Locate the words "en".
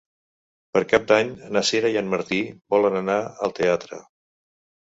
2.03-2.09